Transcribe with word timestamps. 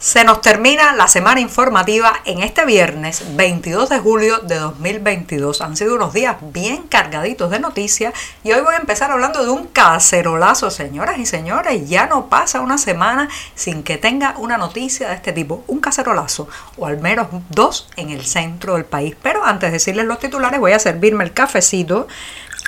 Se 0.00 0.24
nos 0.24 0.40
termina 0.40 0.94
la 0.94 1.08
semana 1.08 1.40
informativa 1.40 2.14
en 2.24 2.42
este 2.42 2.64
viernes 2.64 3.36
22 3.36 3.90
de 3.90 3.98
julio 3.98 4.38
de 4.38 4.54
2022. 4.54 5.60
Han 5.60 5.76
sido 5.76 5.94
unos 5.94 6.14
días 6.14 6.36
bien 6.40 6.84
cargaditos 6.84 7.50
de 7.50 7.60
noticias 7.60 8.14
y 8.42 8.50
hoy 8.50 8.62
voy 8.62 8.76
a 8.76 8.78
empezar 8.78 9.10
hablando 9.10 9.44
de 9.44 9.50
un 9.50 9.66
cacerolazo, 9.66 10.70
señoras 10.70 11.18
y 11.18 11.26
señores. 11.26 11.86
Ya 11.86 12.06
no 12.06 12.30
pasa 12.30 12.62
una 12.62 12.78
semana 12.78 13.28
sin 13.54 13.82
que 13.82 13.98
tenga 13.98 14.36
una 14.38 14.56
noticia 14.56 15.10
de 15.10 15.16
este 15.16 15.34
tipo, 15.34 15.64
un 15.66 15.80
cacerolazo 15.80 16.48
o 16.78 16.86
al 16.86 16.98
menos 16.98 17.26
dos 17.50 17.90
en 17.96 18.08
el 18.08 18.24
centro 18.24 18.76
del 18.76 18.86
país. 18.86 19.14
Pero 19.22 19.44
antes 19.44 19.68
de 19.68 19.74
decirles 19.74 20.06
los 20.06 20.18
titulares 20.18 20.60
voy 20.60 20.72
a 20.72 20.78
servirme 20.78 21.24
el 21.24 21.34
cafecito 21.34 22.08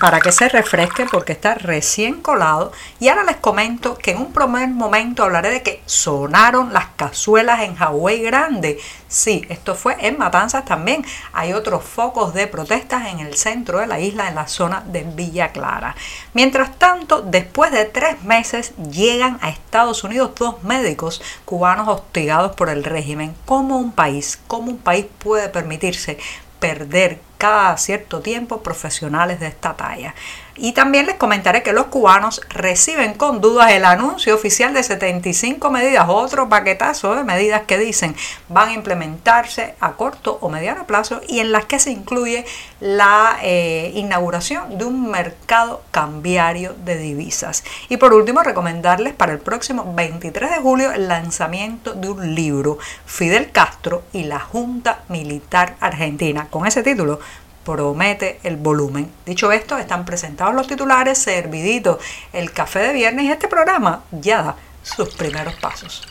para 0.01 0.21
que 0.21 0.33
se 0.33 0.49
refresque 0.49 1.07
porque 1.11 1.33
está 1.33 1.55
recién 1.55 2.21
colado. 2.21 2.73
Y 3.01 3.09
ahora 3.09 3.25
les 3.25 3.37
comento 3.37 3.97
que 3.97 4.13
en 4.13 4.19
un 4.19 4.33
primer 4.33 4.69
momento 4.69 5.23
hablaré 5.23 5.51
de 5.51 5.63
que 5.63 5.83
sonaron 5.87 6.73
las 6.73 6.87
cazuelas 6.97 7.61
en 7.63 7.77
Hawái 7.77 8.23
Grande. 8.23 8.81
Sí, 9.09 9.45
esto 9.49 9.75
fue 9.75 9.97
en 10.01 10.19
Matanzas 10.19 10.65
también. 10.65 11.05
Hay 11.33 11.53
otros 11.53 11.85
focos 11.85 12.35
de 12.35 12.47
protestas 12.47 13.09
en 13.09 13.21
el 13.21 13.37
centro 13.37 13.79
de 13.79 13.87
la 13.87 14.01
isla, 14.01 14.29
en 14.29 14.35
la 14.35 14.49
zona 14.49 14.83
de 14.87 15.03
Villa 15.03 15.53
Clara. 15.53 15.95
Mientras 16.33 16.79
tanto, 16.79 17.21
después 17.23 17.71
de 17.73 17.85
tres 17.85 18.23
meses, 18.23 18.73
llegan 18.91 19.39
a 19.43 19.51
Estados 19.51 20.05
Unidos 20.05 20.33
dos 20.39 20.63
médicos 20.63 21.23
cubanos 21.45 21.89
hostigados 21.89 22.57
por 22.57 22.71
el 22.71 22.85
régimen. 22.85 23.35
¿Cómo 23.45 23.79
un 23.79 23.93
país, 23.93 24.41
cómo 24.47 24.71
un 24.71 24.79
país 24.79 25.07
puede 25.19 25.49
permitirse 25.49 26.19
perder 26.59 27.21
cada 27.43 27.77
cierto 27.77 28.21
tiempo 28.21 28.63
profesionales 28.63 29.41
de 29.41 29.49
esta 29.49 29.75
talla. 29.75 30.15
Y 30.55 30.73
también 30.73 31.07
les 31.07 31.17
comentaré 31.17 31.63
que 31.63 31.73
los 31.73 31.87
cubanos 31.87 32.41
reciben 32.51 33.15
con 33.15 33.41
dudas 33.41 33.73
el 33.73 33.85
anuncio 33.85 34.35
oficial 34.35 34.75
de 34.75 34.83
75 34.83 35.71
medidas, 35.71 36.07
otro 36.09 36.49
paquetazo 36.49 37.17
de 37.17 37.25
medidas 37.25 37.63
que 37.63 37.79
dicen 37.79 38.15
van 38.49 38.69
a 38.69 38.73
implementarse 38.75 39.75
a 39.81 39.93
corto 39.93 40.39
o 40.43 40.51
mediano 40.51 40.87
plazo 40.87 41.23
y 41.27 41.41
en 41.41 41.53
las 41.53 41.65
que 41.65 41.79
se 41.79 41.91
incluye 41.91 42.45
la 42.81 43.39
eh, 43.43 43.93
inauguración 43.95 44.77
de 44.77 44.85
un 44.85 45.11
mercado 45.11 45.83
cambiario 45.91 46.75
de 46.85 46.99
divisas. 46.99 47.65
Y 47.89 47.97
por 47.97 48.13
último, 48.13 48.43
recomendarles 48.43 49.15
para 49.15 49.33
el 49.33 49.39
próximo 49.39 49.95
23 49.97 50.51
de 50.51 50.57
julio 50.59 50.93
el 50.93 51.09
lanzamiento 51.09 51.95
de 51.95 52.11
un 52.11 52.35
libro, 52.35 52.79
Fidel 53.07 53.51
Castro 53.51 54.03
y 54.13 54.25
la 54.25 54.39
Junta 54.39 55.01
Militar 55.09 55.77
Argentina. 55.81 56.47
Con 56.51 56.67
ese 56.67 56.83
título 56.83 57.21
promete 57.65 58.41
el 58.43 58.57
volumen. 58.57 59.11
Dicho 59.27 59.53
esto, 59.53 59.79
están 59.79 60.05
presentados 60.05 60.55
los 60.55 60.67
titulares, 60.67 61.19
servidito 61.19 61.99
el 62.33 62.53
café 62.53 62.81
de 62.81 62.93
viernes 62.93 63.25
y 63.27 63.31
este 63.31 63.49
programa 63.49 64.05
ya 64.11 64.43
da 64.43 64.57
sus 64.83 65.15
primeros 65.15 65.55
pasos. 65.55 66.03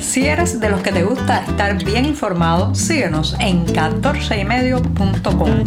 Si 0.00 0.26
eres 0.26 0.58
de 0.58 0.70
los 0.70 0.80
que 0.80 0.90
te 0.90 1.04
gusta 1.04 1.44
estar 1.44 1.84
bien 1.84 2.04
informado, 2.06 2.74
síguenos 2.74 3.36
en 3.38 3.66
14ymedio.com. 3.66 5.64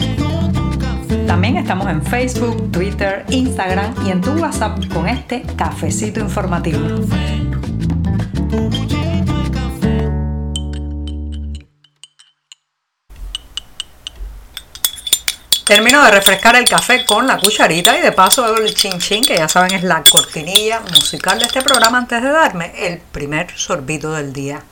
También 1.27 1.57
estamos 1.57 1.87
en 1.87 2.01
Facebook, 2.03 2.71
Twitter, 2.71 3.23
Instagram 3.29 3.93
y 4.05 4.11
en 4.11 4.19
tu 4.19 4.31
WhatsApp 4.31 4.79
con 4.91 5.07
este 5.07 5.43
cafecito 5.55 6.19
informativo. 6.19 6.79
Termino 15.71 16.03
de 16.03 16.11
refrescar 16.11 16.57
el 16.57 16.67
café 16.67 17.05
con 17.05 17.25
la 17.25 17.37
cucharita 17.37 17.97
y 17.97 18.01
de 18.01 18.11
paso 18.11 18.43
hago 18.43 18.57
el 18.57 18.75
chin 18.75 18.99
chin, 18.99 19.23
que 19.23 19.37
ya 19.37 19.47
saben 19.47 19.73
es 19.73 19.83
la 19.83 20.03
cortinilla 20.03 20.81
musical 20.81 21.39
de 21.39 21.45
este 21.45 21.61
programa 21.61 21.99
antes 21.99 22.21
de 22.21 22.29
darme 22.29 22.73
el 22.75 22.97
primer 22.97 23.57
sorbito 23.57 24.11
del 24.11 24.33
día. 24.33 24.63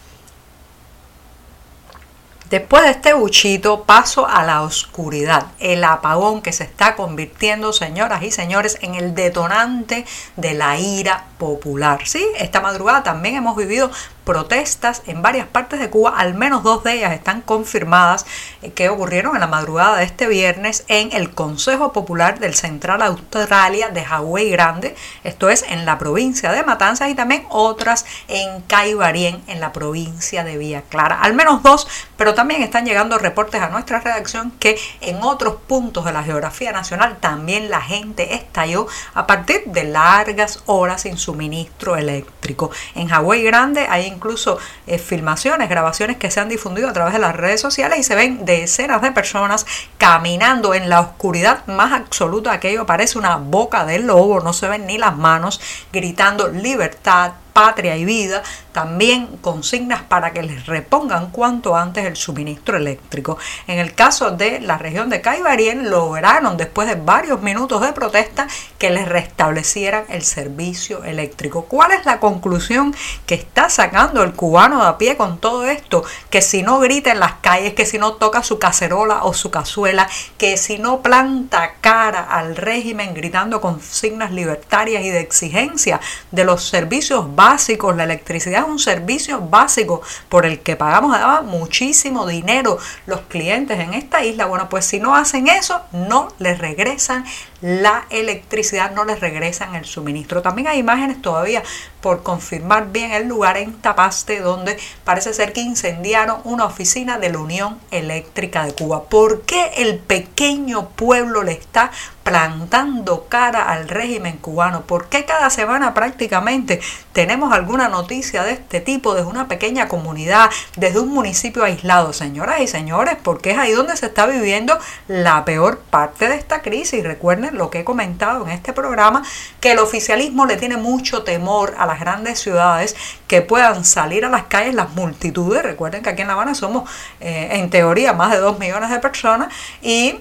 Después 2.49 2.83
de 2.83 2.89
este 2.89 3.13
buchito 3.13 3.85
paso 3.85 4.27
a 4.27 4.43
la 4.43 4.61
oscuridad, 4.61 5.45
el 5.59 5.85
apagón 5.85 6.41
que 6.41 6.51
se 6.51 6.65
está 6.65 6.97
convirtiendo, 6.97 7.71
señoras 7.71 8.21
y 8.23 8.31
señores, 8.31 8.77
en 8.81 8.95
el 8.95 9.15
detonante 9.15 10.05
de 10.35 10.53
la 10.53 10.79
ira 10.79 11.27
popular. 11.37 12.01
Sí, 12.03 12.27
esta 12.39 12.59
madrugada 12.59 13.03
también 13.03 13.35
hemos 13.35 13.55
vivido 13.55 13.89
protestas 14.29 15.01
en 15.07 15.23
varias 15.23 15.47
partes 15.47 15.79
de 15.79 15.89
Cuba, 15.89 16.13
al 16.15 16.35
menos 16.35 16.61
dos 16.61 16.83
de 16.83 16.93
ellas 16.93 17.13
están 17.13 17.41
confirmadas 17.41 18.27
eh, 18.61 18.71
que 18.71 18.87
ocurrieron 18.87 19.33
en 19.33 19.39
la 19.39 19.47
madrugada 19.47 19.97
de 19.97 20.03
este 20.03 20.27
viernes 20.27 20.85
en 20.87 21.11
el 21.13 21.31
Consejo 21.31 21.93
Popular 21.93 22.37
del 22.37 22.53
Central 22.53 23.01
Australia 23.01 23.89
de 23.89 24.05
Hawái 24.05 24.51
Grande, 24.51 24.95
esto 25.23 25.49
es 25.49 25.63
en 25.63 25.83
la 25.83 25.97
provincia 25.97 26.51
de 26.51 26.61
Matanzas 26.61 27.09
y 27.09 27.15
también 27.15 27.43
otras 27.49 28.05
en 28.27 28.61
Caibarien 28.67 29.41
en 29.47 29.59
la 29.59 29.73
provincia 29.73 30.43
de 30.43 30.59
Villa 30.59 30.83
Clara. 30.83 31.19
Al 31.23 31.33
menos 31.33 31.63
dos, 31.63 31.87
pero 32.15 32.35
también 32.35 32.61
están 32.61 32.85
llegando 32.85 33.17
reportes 33.17 33.63
a 33.63 33.69
nuestra 33.69 33.99
redacción 33.99 34.51
que 34.59 34.77
en 35.01 35.23
otros 35.23 35.55
puntos 35.67 36.05
de 36.05 36.13
la 36.13 36.23
geografía 36.23 36.71
nacional 36.71 37.17
también 37.19 37.71
la 37.71 37.81
gente 37.81 38.35
estalló 38.35 38.85
a 39.15 39.25
partir 39.25 39.63
de 39.65 39.85
largas 39.85 40.61
horas 40.67 41.01
sin 41.01 41.17
suministro 41.17 41.95
eléctrico. 41.95 42.69
En 42.93 43.07
Hawái 43.07 43.41
Grande 43.41 43.87
hay 43.89 44.18
incluso 44.19 44.57
eh, 44.85 44.99
filmaciones, 44.99 45.69
grabaciones 45.69 46.17
que 46.17 46.29
se 46.29 46.41
han 46.41 46.49
difundido 46.49 46.89
a 46.89 46.93
través 46.93 47.13
de 47.13 47.19
las 47.19 47.35
redes 47.35 47.61
sociales 47.61 47.99
y 47.99 48.03
se 48.03 48.15
ven 48.15 48.43
decenas 48.43 49.01
de 49.01 49.11
personas 49.11 49.65
caminando 49.97 50.73
en 50.73 50.89
la 50.89 50.99
oscuridad 50.99 51.65
más 51.67 51.93
absoluta. 51.93 52.51
Aquello 52.51 52.85
parece 52.85 53.17
una 53.17 53.37
boca 53.37 53.85
del 53.85 54.07
lobo, 54.07 54.41
no 54.41 54.51
se 54.51 54.67
ven 54.67 54.85
ni 54.85 54.97
las 54.97 55.15
manos, 55.15 55.61
gritando 55.93 56.49
libertad, 56.49 57.31
patria 57.59 57.97
y 57.97 58.05
vida, 58.05 58.41
también 58.71 59.27
consignas 59.41 60.03
para 60.03 60.31
que 60.31 60.43
les 60.43 60.65
repongan 60.65 61.29
cuanto 61.29 61.75
antes 61.75 62.05
el 62.05 62.15
suministro 62.15 62.77
eléctrico. 62.77 63.37
En 63.67 63.79
el 63.79 63.93
caso 63.93 64.31
de 64.31 64.61
la 64.61 64.77
región 64.77 65.09
de 65.09 65.19
Caibarien, 65.19 65.89
lograron 65.89 66.55
después 66.55 66.87
de 66.87 66.95
varios 66.95 67.41
minutos 67.41 67.81
de 67.81 67.91
protesta 67.91 68.47
que 68.77 68.91
les 68.91 69.09
restablecieran 69.09 70.05
el 70.07 70.21
servicio 70.21 71.03
eléctrico. 71.03 71.65
¿Cuál 71.65 71.91
es 71.91 72.05
la 72.05 72.21
conclusión 72.21 72.95
que 73.25 73.35
está 73.35 73.69
sacando 73.69 74.23
el 74.23 74.31
cubano 74.31 74.81
de 74.81 74.87
a 74.87 74.97
pie 74.97 75.17
con 75.17 75.37
todo 75.37 75.65
esto? 75.65 76.05
Que 76.29 76.41
si 76.41 76.63
no 76.63 76.79
grita 76.79 77.11
en 77.11 77.19
las 77.19 77.33
calles, 77.41 77.73
que 77.73 77.85
si 77.85 77.97
no 77.97 78.13
toca 78.13 78.41
su 78.41 78.57
cacerola 78.57 79.25
o 79.25 79.33
su 79.33 79.51
cazuela, 79.51 80.07
que 80.37 80.55
si 80.55 80.77
no 80.77 81.01
planta 81.01 81.73
cara 81.81 82.21
al 82.21 82.55
régimen 82.55 83.13
gritando 83.13 83.59
consignas 83.59 84.31
libertarias 84.31 85.03
y 85.03 85.09
de 85.09 85.19
exigencia 85.19 85.99
de 86.31 86.45
los 86.45 86.63
servicios 86.63 87.35
básicos, 87.35 87.48
la 87.95 88.03
electricidad 88.03 88.63
es 88.63 88.69
un 88.69 88.79
servicio 88.79 89.41
básico 89.41 90.01
por 90.29 90.45
el 90.45 90.59
que 90.59 90.75
pagamos 90.75 91.17
muchísimo 91.43 92.27
dinero 92.27 92.77
los 93.05 93.21
clientes 93.21 93.79
en 93.79 93.93
esta 93.93 94.23
isla. 94.23 94.45
Bueno, 94.45 94.69
pues 94.69 94.85
si 94.85 94.99
no 94.99 95.15
hacen 95.15 95.47
eso, 95.47 95.81
no 95.91 96.27
les 96.37 96.59
regresan 96.59 97.25
la 97.61 98.05
electricidad, 98.09 98.91
no 98.91 99.05
les 99.05 99.19
regresan 99.19 99.75
el 99.75 99.85
suministro. 99.85 100.41
También 100.41 100.67
hay 100.67 100.79
imágenes 100.79 101.21
todavía 101.21 101.63
por 102.01 102.23
confirmar 102.23 102.91
bien 102.91 103.11
el 103.11 103.27
lugar 103.27 103.57
en 103.57 103.73
Tapaste, 103.73 104.39
donde 104.39 104.77
parece 105.03 105.33
ser 105.33 105.53
que 105.53 105.61
incendiaron 105.61 106.41
una 106.45 106.65
oficina 106.65 107.17
de 107.17 107.29
la 107.29 107.39
Unión 107.39 107.79
Eléctrica 107.91 108.65
de 108.65 108.73
Cuba. 108.73 109.03
¿Por 109.03 109.41
qué 109.41 109.71
el 109.77 109.97
pequeño 109.99 110.89
pueblo 110.89 111.43
le 111.43 111.51
está 111.51 111.91
plantando 112.23 113.25
cara 113.27 113.69
al 113.69 113.89
régimen 113.89 114.37
cubano? 114.37 114.81
¿Por 114.83 115.09
qué 115.09 115.25
cada 115.25 115.49
semana 115.49 115.93
prácticamente 115.93 116.79
tenemos 117.11 117.51
alguna 117.51 117.89
noticia 117.89 118.43
de 118.43 118.53
este 118.53 118.79
tipo 118.79 119.15
desde 119.15 119.27
una 119.27 119.47
pequeña 119.47 119.87
comunidad, 119.87 120.49
desde 120.75 120.99
un 120.99 121.09
municipio 121.09 121.63
aislado? 121.63 122.13
Señoras 122.13 122.61
y 122.61 122.67
señores, 122.67 123.17
porque 123.21 123.51
es 123.51 123.57
ahí 123.57 123.71
donde 123.73 123.97
se 123.97 124.05
está 124.05 124.25
viviendo 124.25 124.77
la 125.07 125.43
peor 125.43 125.79
parte 125.79 126.29
de 126.29 126.35
esta 126.35 126.61
crisis. 126.61 127.03
Recuerden 127.03 127.48
lo 127.53 127.69
que 127.69 127.79
he 127.79 127.83
comentado 127.83 128.45
en 128.45 128.51
este 128.51 128.73
programa, 128.73 129.23
que 129.59 129.71
el 129.71 129.79
oficialismo 129.79 130.45
le 130.45 130.57
tiene 130.57 130.77
mucho 130.77 131.23
temor 131.23 131.75
a 131.77 131.85
las 131.85 131.99
grandes 131.99 132.39
ciudades 132.39 132.95
que 133.27 133.41
puedan 133.41 133.85
salir 133.85 134.25
a 134.25 134.29
las 134.29 134.43
calles 134.43 134.73
las 134.75 134.91
multitudes. 134.91 135.63
Recuerden 135.63 136.03
que 136.03 136.09
aquí 136.09 136.21
en 136.21 136.27
La 136.27 136.33
Habana 136.33 136.55
somos 136.55 136.89
eh, 137.19 137.49
en 137.53 137.69
teoría 137.69 138.13
más 138.13 138.31
de 138.31 138.37
2 138.37 138.59
millones 138.59 138.89
de 138.89 138.99
personas 138.99 139.53
y 139.81 140.19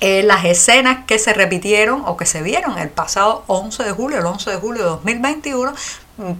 eh, 0.00 0.22
las 0.22 0.46
escenas 0.46 1.04
que 1.04 1.18
se 1.18 1.34
repitieron 1.34 2.02
o 2.06 2.16
que 2.16 2.24
se 2.24 2.40
vieron 2.40 2.78
el 2.78 2.88
pasado 2.88 3.44
11 3.48 3.84
de 3.84 3.92
julio, 3.92 4.18
el 4.18 4.24
11 4.24 4.50
de 4.50 4.56
julio 4.56 4.82
de 4.82 4.88
2021, 4.88 5.74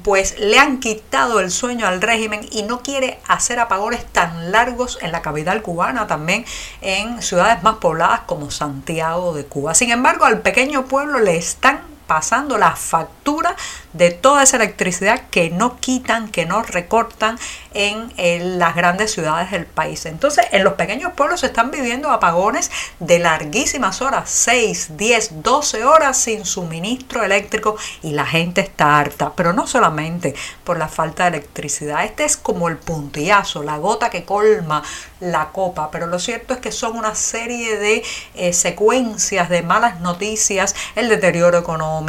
pues 0.03 0.39
le 0.39 0.59
han 0.59 0.81
quitado 0.81 1.41
el 1.41 1.51
sueño 1.51 1.87
al 1.87 2.01
régimen 2.01 2.41
y 2.51 2.63
no 2.63 2.81
quiere 2.81 3.19
hacer 3.27 3.59
apagones 3.59 4.05
tan 4.07 4.53
largos 4.53 4.99
en 5.01 5.13
la 5.13 5.23
capital 5.23 5.63
cubana, 5.63 6.07
también 6.07 6.45
en 6.81 7.23
ciudades 7.23 7.63
más 7.63 7.77
pobladas 7.77 8.21
como 8.27 8.51
Santiago 8.51 9.35
de 9.35 9.45
Cuba. 9.45 9.75
Sin 9.75 9.91
embargo, 9.91 10.25
al 10.25 10.41
pequeño 10.41 10.87
pueblo 10.87 11.21
le 11.21 11.37
están 11.37 11.81
pasando 12.11 12.59
la 12.59 12.75
factura 12.75 13.55
de 13.93 14.11
toda 14.11 14.43
esa 14.43 14.57
electricidad 14.57 15.29
que 15.31 15.49
no 15.51 15.77
quitan, 15.79 16.29
que 16.29 16.45
no 16.45 16.65
recortan 16.65 17.39
en, 17.73 18.11
las 18.59 18.75
grandes 18.75 19.13
ciudades 19.13 19.53
del 19.53 19.65
país. 19.65 20.07
Entonces, 20.07 20.45
en 20.51 20.65
los 20.65 20.73
pequeños 20.75 21.13
pueblos 21.13 21.41
se 21.41 21.47
están 21.47 21.71
viviendo 21.71 22.11
apagones 22.11 22.73
de 22.99 23.21
larguísimas 23.21 24.03
horas, 24.03 24.29
6, 24.29 24.97
10, 24.97 25.43
12 25.43 25.85
horas 25.85 26.19
sin 26.19 26.45
suministro 26.45 27.23
eléctrico 27.23 27.77
y 28.03 28.11
la 28.11 28.27
gente 28.27 28.61
está 28.61 28.99
harta, 28.99 29.33
pero 29.37 29.53
no 29.53 29.69
solamente 29.69 30.35
por 30.65 30.79
la 30.79 30.89
falta 30.89 31.25
de 31.25 31.39
electricidad, 31.39 32.05
este 32.05 32.25
es 32.25 32.37
como 32.37 32.69
el 32.69 32.77
puntillazo, 32.77 33.63
la 33.63 33.79
gota 33.79 34.11
que 34.11 34.25
colma 34.25 34.83
la 35.21 35.51
copa, 35.51 35.91
pero 35.93 36.07
lo 36.07 36.19
cierto 36.19 36.55
es 36.55 36.61
que 36.61 36.73
son 36.73 36.97
una 36.97 37.15
serie 37.15 37.77
de 37.77 38.03
eh, 38.35 38.53
secuencias 38.53 39.49
de 39.49 39.63
malas 39.63 40.01
noticias, 40.01 40.75
el 40.97 41.09
deterioro 41.09 41.59
económico, 41.59 42.00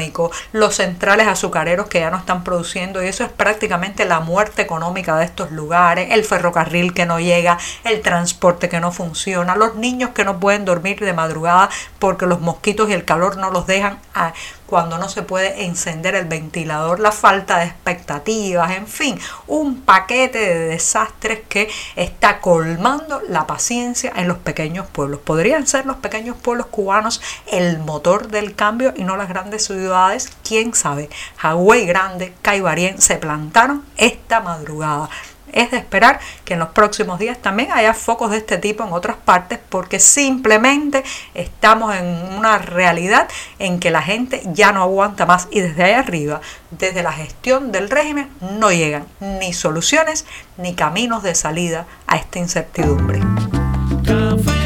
los 0.52 0.76
centrales 0.76 1.28
azucareros 1.28 1.88
que 1.88 2.00
ya 2.00 2.12
no 2.12 2.18
están 2.18 2.44
produciendo 2.44 3.04
y 3.04 3.08
eso 3.08 3.24
es 3.24 3.30
prácticamente 3.30 4.06
la 4.06 4.20
muerte 4.20 4.62
económica 4.62 5.18
de 5.18 5.26
estos 5.26 5.52
lugares, 5.52 6.10
el 6.12 6.24
ferrocarril 6.24 6.94
que 6.94 7.06
no 7.06 7.20
llega, 7.20 7.58
el 7.84 8.02
transporte 8.02 8.70
que 8.70 8.80
no 8.80 8.92
funciona, 8.92 9.56
los 9.56 9.76
niños 9.76 10.12
que 10.12 10.26
no 10.26 10.40
pueden 10.40 10.66
dormir 10.66 11.00
de 11.00 11.14
madrugada 11.14 11.70
porque 12.00 12.26
los 12.26 12.42
mosquitos 12.42 12.90
y 12.90 12.94
el 12.94 13.06
calor 13.06 13.38
no 13.38 13.52
los 13.52 13.68
dejan 13.68 14.00
a, 14.14 14.34
cuando 14.72 14.98
no 14.98 15.10
se 15.10 15.22
puede 15.22 15.66
encender 15.66 16.16
el 16.16 16.28
ventilador, 16.28 17.02
la 17.02 17.12
falta 17.12 17.58
de 17.58 17.66
expectativas, 17.66 18.72
en 18.72 18.88
fin, 18.88 19.20
un 19.46 19.82
paquete 19.82 20.40
de 20.40 20.60
desastres 20.68 21.42
que 21.50 21.70
está 21.98 22.40
colmando 22.40 23.22
la 23.28 23.46
paciencia 23.46 24.14
en 24.16 24.30
los 24.30 24.38
pequeños 24.38 24.88
pueblos. 24.88 25.20
Podrían 25.20 25.68
ser 25.68 25.86
los 25.86 25.98
pequeños 25.98 26.38
pueblos 26.38 26.68
cubanos 26.68 27.22
el 27.48 27.80
motor 27.80 28.30
del 28.30 28.56
cambio 28.56 28.94
y 28.96 29.04
no 29.04 29.18
las 29.18 29.28
grandes 29.28 29.66
ciudades, 29.66 30.32
quién 30.48 30.74
sabe. 30.74 31.10
Hawái 31.36 31.86
Grande, 31.86 32.34
Caibarien 32.42 33.02
se 33.02 33.18
plantaron 33.18 33.84
esta 33.98 34.40
madrugada. 34.40 35.10
Es 35.52 35.72
de 35.72 35.78
esperar 35.78 36.20
que 36.46 36.54
en 36.54 36.60
los 36.60 36.70
próximos 36.70 37.20
días 37.20 37.38
también 37.38 37.72
haya 37.72 37.94
focos 37.94 38.32
de 38.32 38.38
este 38.38 38.58
tipo 38.58 38.84
en 38.84 38.94
otras 38.94 39.18
partes 39.18 39.60
porque 39.70 40.00
simplemente 40.00 41.04
estamos 41.34 41.96
en 41.96 42.06
una 42.38 42.58
realidad 42.58 43.28
en 43.60 43.80
que 43.80 43.92
la 43.92 44.02
gente 44.02 44.42
ya 44.54 44.72
no 44.72 44.82
aguanta 44.82 45.26
más 45.26 45.48
y 45.52 45.60
desde 45.62 45.84
ahí 45.84 45.94
arriba, 45.94 46.42
desde 46.72 47.04
la 47.04 47.12
gestión 47.12 47.72
del 47.72 47.90
régimen, 47.90 48.30
no 48.40 48.72
llegan 48.72 49.06
ni 49.20 49.54
soluciones 49.54 50.26
ni 50.58 50.76
caminos 50.76 51.24
de 51.24 51.36
salida 51.36 51.86
a 52.08 52.18
esta 52.18 52.40
incertidumbre. 52.40 53.20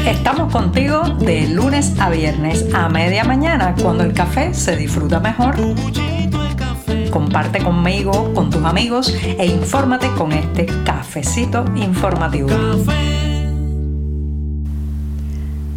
Estamos 0.06 0.52
contigo 0.52 1.02
de 1.18 1.48
lunes 1.48 1.92
a 1.98 2.10
viernes 2.10 2.64
a 2.74 2.88
media 2.88 3.24
mañana 3.24 3.74
cuando 3.80 4.04
el 4.04 4.12
café 4.12 4.54
se 4.54 4.76
disfruta 4.76 5.20
mejor. 5.20 5.56
Comparte 7.16 7.64
conmigo, 7.64 8.34
con 8.34 8.50
tus 8.50 8.62
amigos 8.62 9.08
e 9.08 9.46
infórmate 9.46 10.12
con 10.18 10.32
este 10.32 10.66
cafecito 10.84 11.64
informativo. 11.74 12.50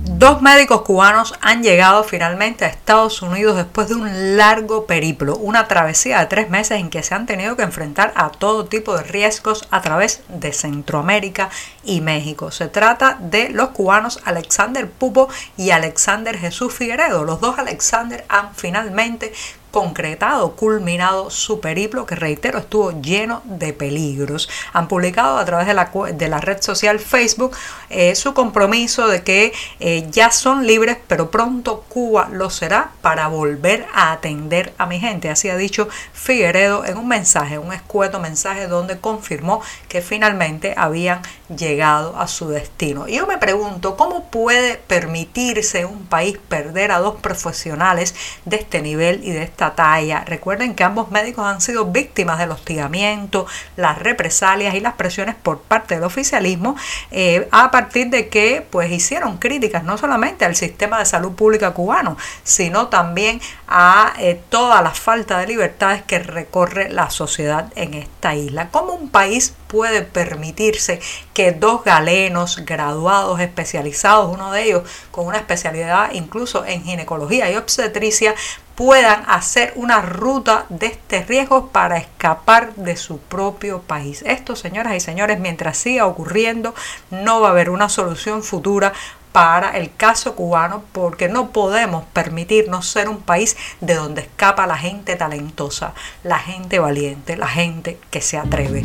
Dos 0.03 0.41
médicos 0.41 0.81
cubanos 0.81 1.33
han 1.39 1.63
llegado 1.63 2.03
finalmente 2.03 2.65
a 2.65 2.67
Estados 2.67 3.21
Unidos 3.21 3.55
después 3.55 3.87
de 3.87 3.95
un 3.95 4.35
largo 4.35 4.85
periplo, 4.85 5.37
una 5.37 5.69
travesía 5.69 6.19
de 6.19 6.25
tres 6.25 6.49
meses 6.49 6.77
en 6.77 6.89
que 6.89 7.03
se 7.03 7.15
han 7.15 7.25
tenido 7.25 7.55
que 7.55 7.63
enfrentar 7.63 8.11
a 8.17 8.31
todo 8.31 8.65
tipo 8.65 8.97
de 8.97 9.03
riesgos 9.03 9.65
a 9.71 9.81
través 9.81 10.23
de 10.27 10.51
Centroamérica 10.51 11.49
y 11.85 12.01
México. 12.01 12.51
Se 12.51 12.67
trata 12.67 13.17
de 13.21 13.47
los 13.47 13.69
cubanos 13.69 14.19
Alexander 14.25 14.91
Pupo 14.91 15.29
y 15.55 15.71
Alexander 15.71 16.37
Jesús 16.37 16.73
Figueredo. 16.73 17.23
Los 17.23 17.39
dos 17.39 17.57
Alexander 17.57 18.25
han 18.27 18.53
finalmente 18.53 19.31
concretado, 19.71 20.55
culminado 20.55 21.29
su 21.29 21.59
periplo 21.59 22.05
que 22.05 22.15
reitero 22.15 22.59
estuvo 22.59 22.99
lleno 23.01 23.41
de 23.45 23.73
peligros. 23.73 24.49
Han 24.73 24.87
publicado 24.87 25.37
a 25.37 25.45
través 25.45 25.67
de 25.67 25.73
la, 25.73 25.91
de 26.13 26.27
la 26.27 26.39
red 26.39 26.61
social 26.61 26.99
Facebook 26.99 27.55
eh, 27.89 28.15
su 28.15 28.33
compromiso 28.33 29.07
de 29.07 29.23
que 29.23 29.53
eh, 29.79 30.07
ya 30.11 30.31
son 30.31 30.65
libres, 30.65 30.97
pero 31.07 31.29
pronto 31.29 31.85
Cuba 31.87 32.29
lo 32.31 32.49
será 32.49 32.91
para 33.01 33.27
volver 33.27 33.85
a 33.93 34.11
atender 34.11 34.73
a 34.77 34.85
mi 34.85 34.99
gente. 34.99 35.29
Así 35.29 35.49
ha 35.49 35.57
dicho 35.57 35.87
Figueredo 36.13 36.85
en 36.85 36.97
un 36.97 37.07
mensaje, 37.07 37.59
un 37.59 37.73
escueto 37.73 38.19
mensaje 38.19 38.67
donde 38.67 38.99
confirmó 38.99 39.61
que 39.87 40.01
finalmente 40.01 40.73
habían 40.77 41.21
llegado 41.55 42.17
a 42.17 42.27
su 42.27 42.49
destino. 42.49 43.07
Y 43.07 43.17
yo 43.17 43.27
me 43.27 43.37
pregunto, 43.37 43.97
¿cómo 43.97 44.29
puede 44.29 44.75
permitirse 44.75 45.85
un 45.85 46.05
país 46.05 46.37
perder 46.47 46.91
a 46.91 46.99
dos 46.99 47.15
profesionales 47.21 48.15
de 48.45 48.57
este 48.57 48.81
nivel 48.81 49.21
y 49.23 49.31
de 49.31 49.43
este 49.43 49.58
talla. 49.59 50.23
Recuerden 50.25 50.75
que 50.75 50.83
ambos 50.83 51.11
médicos 51.11 51.45
han 51.45 51.61
sido 51.61 51.85
víctimas 51.85 52.39
del 52.39 52.51
hostigamiento, 52.51 53.45
las 53.75 53.97
represalias 53.97 54.75
y 54.75 54.79
las 54.79 54.93
presiones 54.93 55.35
por 55.35 55.61
parte 55.61 55.95
del 55.95 56.03
oficialismo 56.03 56.75
eh, 57.11 57.47
a 57.51 57.71
partir 57.71 58.09
de 58.09 58.29
que 58.29 58.65
pues 58.69 58.91
hicieron 58.91 59.37
críticas 59.37 59.83
no 59.83 59.97
solamente 59.97 60.45
al 60.45 60.55
sistema 60.55 60.99
de 60.99 61.05
salud 61.05 61.33
pública 61.33 61.71
cubano, 61.71 62.17
sino 62.43 62.87
también 62.87 63.41
a 63.67 64.13
eh, 64.19 64.41
toda 64.49 64.81
la 64.81 64.91
falta 64.91 65.39
de 65.39 65.47
libertades 65.47 66.03
que 66.03 66.19
recorre 66.19 66.89
la 66.89 67.09
sociedad 67.09 67.71
en 67.75 67.93
esta 67.93 68.35
isla. 68.35 68.69
¿Cómo 68.71 68.93
un 68.93 69.09
país 69.09 69.53
puede 69.67 70.01
permitirse 70.01 70.99
que 71.33 71.51
dos 71.51 71.83
galenos 71.83 72.65
graduados 72.65 73.39
especializados, 73.39 74.33
uno 74.33 74.51
de 74.51 74.63
ellos 74.63 74.83
con 75.11 75.27
una 75.27 75.37
especialidad 75.37 76.11
incluso 76.13 76.65
en 76.65 76.83
ginecología 76.83 77.51
y 77.51 77.55
obstetricia, 77.55 78.35
puedan 78.79 79.25
hacer 79.27 79.73
una 79.75 80.01
ruta 80.01 80.65
de 80.69 80.85
este 80.85 81.21
riesgo 81.25 81.67
para 81.67 81.97
escapar 81.97 82.73
de 82.75 82.95
su 82.95 83.17
propio 83.17 83.81
país. 83.81 84.23
Esto, 84.25 84.55
señoras 84.55 84.95
y 84.95 85.01
señores, 85.01 85.37
mientras 85.37 85.77
siga 85.77 86.05
ocurriendo, 86.05 86.73
no 87.11 87.41
va 87.41 87.49
a 87.49 87.51
haber 87.51 87.71
una 87.71 87.89
solución 87.89 88.41
futura 88.41 88.93
para 89.33 89.77
el 89.77 89.93
caso 89.93 90.33
cubano 90.33 90.83
porque 90.93 91.27
no 91.27 91.49
podemos 91.49 92.05
permitirnos 92.13 92.87
ser 92.87 93.09
un 93.09 93.19
país 93.19 93.57
de 93.81 93.95
donde 93.95 94.21
escapa 94.21 94.65
la 94.65 94.77
gente 94.77 95.17
talentosa, 95.17 95.93
la 96.23 96.39
gente 96.39 96.79
valiente, 96.79 97.35
la 97.35 97.49
gente 97.49 97.99
que 98.09 98.21
se 98.21 98.37
atreve. 98.37 98.83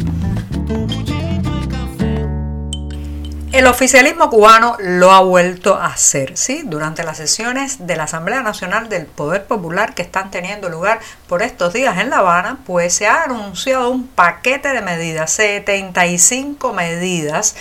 El 3.55 3.69
oficialismo 3.69 4.31
cubano 4.31 4.77
lo 4.81 5.13
ha 5.13 5.21
vuelto 5.21 5.77
a 5.77 5.87
hacer, 5.87 6.37
¿sí? 6.37 6.63
Durante 6.65 7.05
las 7.05 7.19
sesiones 7.19 7.87
de 7.87 7.95
la 7.95 8.03
Asamblea 8.03 8.43
Nacional 8.43 8.89
del 8.89 9.07
Poder 9.07 9.47
Popular 9.47 9.95
que 9.95 10.03
están 10.03 10.33
teniendo 10.33 10.69
lugar 10.69 10.99
por 11.29 11.41
estos 11.41 11.73
días 11.73 12.01
en 12.01 12.11
La 12.11 12.19
Habana, 12.19 12.59
pues 12.67 12.95
se 12.95 13.07
ha 13.07 13.23
anunciado 13.23 13.91
un 13.91 14.09
paquete 14.09 14.71
de 14.71 14.83
medidas, 14.83 15.31
75 15.31 16.73
medidas 16.73 17.55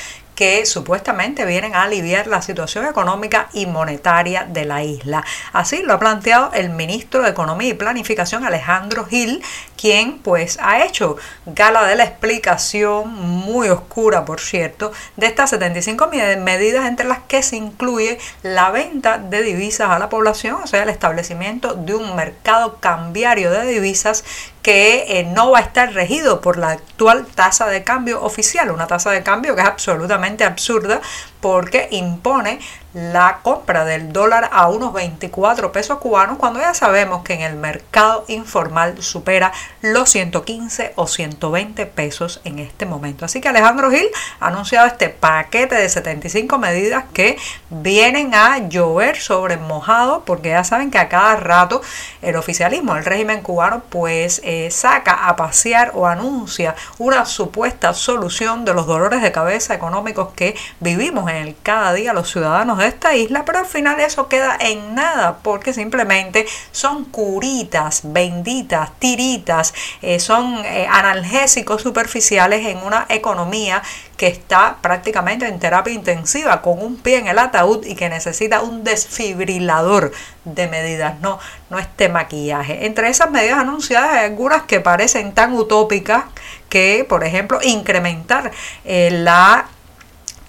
que 0.44 0.66
supuestamente 0.66 1.46
vienen 1.46 1.74
a 1.74 1.84
aliviar 1.84 2.28
la 2.28 2.42
situación 2.42 2.86
económica 2.86 3.48
y 3.54 3.66
monetaria 3.66 4.44
de 4.44 4.66
la 4.66 4.84
isla. 4.84 5.24
Así 5.54 5.84
lo 5.84 5.94
ha 5.94 6.00
planteado 6.00 6.52
el 6.54 6.70
ministro 6.70 7.24
de 7.24 7.30
Economía 7.30 7.70
y 7.70 7.76
Planificación 7.76 8.44
Alejandro 8.44 9.06
Gil, 9.06 9.42
quien 9.78 10.20
pues 10.20 10.60
ha 10.62 10.84
hecho 10.84 11.16
gala 11.46 11.86
de 11.86 11.96
la 11.96 12.04
explicación 12.04 13.14
muy 13.14 13.70
oscura, 13.70 14.26
por 14.26 14.42
cierto, 14.42 14.92
de 15.16 15.28
estas 15.28 15.52
75 15.52 16.10
medidas 16.40 16.88
entre 16.88 17.08
las 17.08 17.20
que 17.20 17.42
se 17.42 17.56
incluye 17.56 18.18
la 18.42 18.70
venta 18.70 19.20
de 19.20 19.44
divisas 19.44 19.92
a 19.92 20.00
la 20.00 20.10
población, 20.10 20.56
o 20.62 20.68
sea, 20.68 20.84
el 20.84 20.90
establecimiento 20.90 21.74
de 21.74 21.96
un 21.96 22.18
mercado 22.18 22.80
cambiario 22.82 23.50
de 23.50 23.66
divisas 23.66 24.26
que 24.63 25.20
eh, 25.20 25.24
no 25.25 25.51
va 25.51 25.60
a 25.60 25.62
estar 25.62 25.93
regido 25.93 26.41
por 26.41 26.58
la 26.58 26.72
actual 26.72 27.27
tasa 27.27 27.67
de 27.67 27.84
cambio 27.84 28.24
oficial, 28.24 28.72
una 28.72 28.88
tasa 28.88 29.12
de 29.12 29.22
cambio 29.22 29.55
que 29.55 29.62
es 29.62 29.67
absolutamente 29.67 30.46
absurda 30.46 31.01
porque 31.44 31.90
impone 31.92 32.60
la 32.94 33.40
compra 33.42 33.86
del 33.86 34.14
dólar 34.14 34.50
a 34.54 34.70
unos 34.70 34.94
24 34.94 35.72
pesos 35.72 35.98
cubanos 35.98 36.38
cuando 36.38 36.60
ya 36.60 36.74
sabemos 36.74 37.24
que 37.24 37.34
en 37.34 37.42
el 37.42 37.56
mercado 37.56 38.24
informal 38.28 39.02
supera 39.02 39.52
los 39.82 40.10
115 40.12 40.94
o 40.96 41.08
120 41.08 41.86
pesos 41.88 42.40
en 42.46 42.60
este 42.60 42.86
momento. 42.86 43.26
Así 43.26 43.42
que 43.42 43.50
Alejandro 43.50 43.90
Gil 43.90 44.08
ha 44.40 44.48
anunciado 44.48 44.88
este 44.88 45.10
paquete 45.10 45.76
de 45.76 45.90
75 45.90 46.58
medidas 46.60 47.06
que 47.14 47.38
vienen 47.70 48.36
a 48.36 48.60
llover 48.70 49.18
sobre 49.18 49.58
mojado 49.58 50.24
porque 50.24 50.50
ya 50.50 50.64
saben 50.64 50.92
que 50.92 51.00
a 51.00 51.10
cada 51.10 51.36
rato 51.36 51.82
el 52.22 52.36
oficialismo, 52.36 52.96
el 52.96 53.04
régimen 53.04 53.42
cubano 53.42 53.82
pues 53.90 54.40
eh, 54.44 54.70
saca 54.72 55.28
a 55.28 55.36
pasear 55.36 55.92
o 55.96 56.08
anuncia 56.08 56.76
una 57.00 57.26
supuesta 57.26 57.94
solución 57.94 58.66
de 58.66 58.74
los 58.74 58.86
dolores 58.86 59.22
de 59.22 59.32
cabeza 59.32 59.74
económicos 59.74 60.30
que 60.36 60.56
vivimos 60.80 61.33
cada 61.63 61.94
día 61.94 62.13
los 62.13 62.32
ciudadanos 62.32 62.78
de 62.78 62.88
esta 62.88 63.16
isla, 63.16 63.46
pero 63.46 63.60
al 63.60 63.66
final 63.66 64.00
eso 64.00 64.28
queda 64.28 64.58
en 64.60 64.96
nada 64.96 65.38
porque 65.44 65.74
simplemente 65.74 66.46
son 66.72 67.06
curitas, 67.06 68.02
benditas, 68.04 68.92
tiritas, 69.00 69.74
eh, 70.02 70.20
son 70.20 70.63
eh, 70.66 70.88
analgésicos 70.90 71.82
superficiales 71.82 72.66
en 72.66 72.78
una 72.80 73.06
economía 73.10 73.82
que 74.18 74.28
está 74.28 74.78
prácticamente 74.82 75.48
en 75.48 75.60
terapia 75.60 75.94
intensiva 75.94 76.62
con 76.62 76.82
un 76.82 76.98
pie 76.98 77.18
en 77.18 77.28
el 77.28 77.40
ataúd 77.40 77.86
y 77.86 77.96
que 77.96 78.10
necesita 78.10 78.62
un 78.62 78.84
desfibrilador 78.84 80.12
de 80.46 80.68
medidas, 80.68 81.20
no, 81.20 81.40
no 81.70 81.80
este 81.80 82.10
maquillaje. 82.10 82.86
Entre 82.86 83.10
esas 83.10 83.32
medidas 83.32 83.60
anunciadas 83.60 84.13
hay 84.13 84.25
algunas 84.25 84.63
que 84.63 84.80
parecen 84.80 85.34
tan 85.34 85.54
utópicas 85.54 86.25
que, 86.70 87.06
por 87.08 87.24
ejemplo, 87.24 87.60
incrementar 87.62 88.52
eh, 88.86 89.10
la 89.12 89.68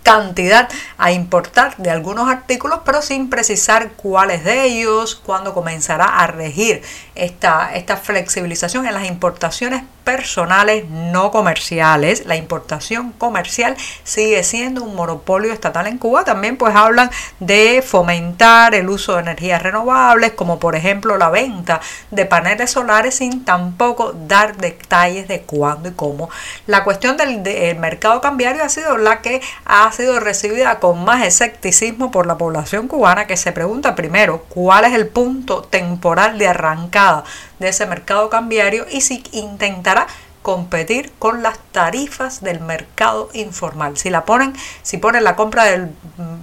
cantidad 0.04 0.68
a 0.98 1.10
importar 1.10 1.76
de 1.78 1.90
algunos 1.90 2.28
artículos, 2.28 2.80
pero 2.84 3.02
sin 3.02 3.28
precisar 3.28 3.92
cuáles 3.92 4.44
de 4.44 4.64
ellos, 4.64 5.16
cuándo 5.16 5.52
comenzará 5.52 6.04
a 6.04 6.28
regir 6.28 6.82
esta, 7.16 7.74
esta 7.74 7.96
flexibilización 7.96 8.86
en 8.86 8.94
las 8.94 9.06
importaciones 9.06 9.82
personales 10.04 10.88
no 10.88 11.30
comerciales. 11.30 12.26
La 12.26 12.36
importación 12.36 13.12
comercial 13.12 13.76
sigue 14.04 14.44
siendo 14.44 14.84
un 14.84 14.94
monopolio 14.94 15.52
estatal 15.52 15.86
en 15.86 15.98
Cuba. 15.98 16.24
También 16.24 16.56
pues 16.56 16.76
hablan 16.76 17.10
de 17.40 17.82
fomentar 17.82 18.74
el 18.74 18.88
uso 18.88 19.14
de 19.14 19.22
energías 19.22 19.62
renovables, 19.62 20.32
como 20.32 20.58
por 20.58 20.76
ejemplo 20.76 21.16
la 21.16 21.30
venta 21.30 21.80
de 22.10 22.26
paneles 22.26 22.70
solares 22.70 23.16
sin 23.16 23.44
tampoco 23.44 24.12
dar 24.12 24.56
detalles 24.56 25.26
de 25.26 25.42
cuándo 25.42 25.88
y 25.88 25.92
cómo. 25.92 26.30
La 26.66 26.84
cuestión 26.84 27.16
del, 27.16 27.42
mercado 27.78 28.20
cambiario 28.20 28.62
ha 28.62 28.68
sido 28.68 28.96
la 28.98 29.20
que 29.22 29.40
ha 29.64 29.90
sido 29.92 30.20
recibida 30.20 30.78
con 30.78 31.04
más 31.04 31.24
escepticismo 31.24 32.10
por 32.10 32.26
la 32.26 32.36
población 32.36 32.88
cubana 32.88 33.26
que 33.26 33.36
se 33.36 33.52
pregunta 33.52 33.94
primero 33.94 34.44
cuál 34.48 34.84
es 34.84 34.92
el 34.92 35.08
punto 35.08 35.62
temporal 35.62 36.38
de 36.38 36.48
arrancada 36.48 37.24
de 37.58 37.68
ese 37.68 37.86
mercado 37.86 38.30
cambiario 38.30 38.86
y 38.90 39.00
si 39.00 39.22
intentará 39.32 40.06
competir 40.44 41.10
con 41.18 41.42
las 41.42 41.58
tarifas 41.72 42.42
del 42.42 42.60
mercado 42.60 43.30
informal. 43.32 43.96
Si 43.96 44.10
la 44.10 44.26
ponen, 44.26 44.52
si 44.82 44.98
ponen 44.98 45.24
la 45.24 45.36
compra 45.36 45.64
del 45.64 45.90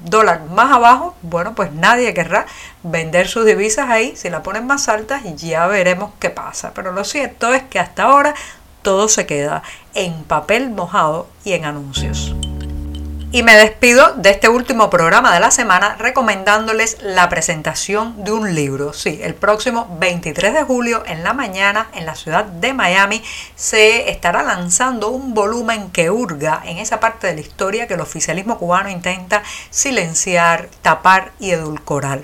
dólar 0.06 0.41
más 0.46 0.72
abajo, 0.72 1.15
bueno, 1.22 1.53
pues 1.53 1.72
nadie 1.72 2.12
querrá 2.15 2.48
vender 2.82 3.27
sus 3.27 3.46
divisas 3.46 3.91
ahí. 3.91 4.15
Si 4.15 4.32
la 4.32 4.41
ponen 4.41 4.65
más 4.65 4.89
altas, 4.89 5.22
ya 5.36 5.68
veremos 5.68 6.13
qué 6.20 6.32
pasa. 6.32 6.72
Pero 6.74 6.91
lo 6.91 7.03
cierto 7.03 7.53
es 7.53 7.62
que 7.62 7.77
hasta 7.77 8.03
ahora 8.03 8.34
todo 8.82 9.08
se 9.08 9.27
queda 9.27 9.62
en 9.94 10.24
papel 10.24 10.72
mojado 10.72 11.27
y 11.44 11.53
en 11.53 11.65
anuncios. 11.65 12.34
Y 13.33 13.43
me 13.43 13.55
despido 13.55 14.13
de 14.15 14.31
este 14.31 14.50
último 14.50 14.89
programa 14.89 15.33
de 15.33 15.39
la 15.39 15.51
semana 15.51 15.95
recomendándoles 15.97 16.97
la 17.01 17.29
presentación 17.29 18.25
de 18.25 18.33
un 18.33 18.53
libro. 18.53 18.91
Sí, 18.91 19.21
el 19.23 19.35
próximo 19.35 19.95
23 20.01 20.53
de 20.53 20.63
julio 20.63 21.03
en 21.05 21.23
la 21.23 21.31
mañana 21.31 21.88
en 21.93 22.05
la 22.05 22.15
ciudad 22.15 22.43
de 22.43 22.73
Miami 22.73 23.23
se 23.55 24.09
estará 24.09 24.43
lanzando 24.43 25.11
un 25.11 25.33
volumen 25.33 25.91
que 25.91 26.09
hurga 26.09 26.61
en 26.65 26.77
esa 26.77 27.00
parte 27.00 27.27
de 27.27 27.35
la 27.35 27.39
historia 27.39 27.88
que 27.88 27.93
el 27.93 28.01
oficialismo 28.01 28.59
cubano 28.59 28.89
intenta 28.89 29.43
silenciar, 29.69 30.67
tapar 30.81 31.31
y 31.39 31.51
edulcorar 31.51 32.23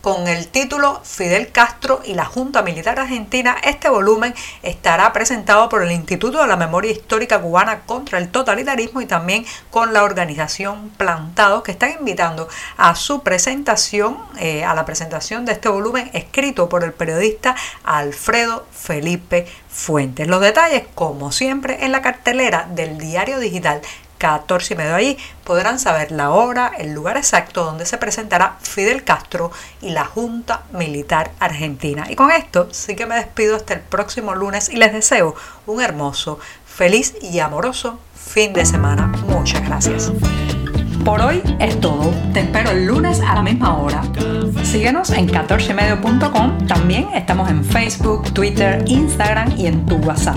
con 0.00 0.28
el 0.28 0.48
título 0.48 1.00
Fidel 1.04 1.50
Castro 1.50 2.00
y 2.04 2.14
la 2.14 2.24
Junta 2.24 2.62
Militar 2.62 2.98
Argentina. 2.98 3.56
Este 3.64 3.88
volumen 3.88 4.34
estará 4.62 5.12
presentado 5.12 5.68
por 5.68 5.82
el 5.82 5.92
Instituto 5.92 6.40
de 6.40 6.46
la 6.46 6.56
Memoria 6.56 6.92
Histórica 6.92 7.40
Cubana 7.40 7.80
contra 7.80 8.18
el 8.18 8.28
Totalitarismo 8.28 9.00
y 9.00 9.06
también 9.06 9.44
con 9.70 9.92
la 9.92 10.04
organización 10.04 10.90
Plantados 10.96 11.62
que 11.62 11.72
están 11.72 11.92
invitando 11.98 12.48
a 12.76 12.94
su 12.94 13.22
presentación, 13.22 14.18
eh, 14.38 14.64
a 14.64 14.74
la 14.74 14.84
presentación 14.84 15.44
de 15.44 15.52
este 15.52 15.68
volumen 15.68 16.10
escrito 16.12 16.68
por 16.68 16.84
el 16.84 16.92
periodista 16.92 17.56
Alfredo 17.84 18.66
Felipe 18.72 19.46
Fuentes. 19.68 20.26
Los 20.28 20.40
detalles, 20.40 20.84
como 20.94 21.32
siempre, 21.32 21.84
en 21.84 21.92
la 21.92 22.02
cartelera 22.02 22.66
del 22.70 22.98
diario 22.98 23.38
digital 23.38 23.80
14 24.18 24.74
y 24.74 24.76
medio 24.76 24.94
allí 24.94 25.18
podrán 25.44 25.78
saber 25.78 26.12
la 26.12 26.30
hora, 26.30 26.72
el 26.76 26.92
lugar 26.92 27.16
exacto 27.16 27.64
donde 27.64 27.86
se 27.86 27.98
presentará 27.98 28.56
Fidel 28.60 29.04
Castro 29.04 29.50
y 29.80 29.90
la 29.90 30.04
Junta 30.04 30.64
Militar 30.72 31.30
Argentina. 31.38 32.06
Y 32.10 32.16
con 32.16 32.30
esto 32.30 32.68
sí 32.72 32.96
que 32.96 33.06
me 33.06 33.16
despido 33.16 33.56
hasta 33.56 33.74
el 33.74 33.80
próximo 33.80 34.34
lunes 34.34 34.68
y 34.68 34.76
les 34.76 34.92
deseo 34.92 35.34
un 35.66 35.80
hermoso, 35.80 36.38
feliz 36.66 37.14
y 37.22 37.38
amoroso 37.38 37.98
fin 38.14 38.52
de 38.52 38.66
semana. 38.66 39.06
Muchas 39.26 39.64
gracias. 39.64 40.12
Por 41.04 41.20
hoy 41.22 41.42
es 41.58 41.80
todo. 41.80 42.12
Te 42.34 42.40
espero 42.40 42.70
el 42.70 42.86
lunes 42.86 43.20
a 43.20 43.34
la 43.34 43.42
misma 43.42 43.78
hora. 43.78 44.02
Síguenos 44.62 45.10
en 45.10 45.28
14medio.com. 45.28 46.66
También 46.66 47.08
estamos 47.14 47.48
en 47.50 47.64
Facebook, 47.64 48.32
Twitter, 48.34 48.84
Instagram 48.86 49.56
y 49.56 49.66
en 49.66 49.86
tu 49.86 49.96
WhatsApp. 49.96 50.36